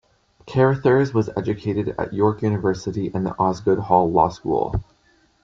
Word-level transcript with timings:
Carrothers 0.47 1.13
was 1.13 1.29
educated 1.37 1.93
at 1.99 2.11
York 2.11 2.41
University 2.41 3.11
and 3.13 3.23
the 3.23 3.35
Osgoode 3.37 3.77
Hall 3.77 4.11
Law 4.11 4.29
School. 4.29 4.81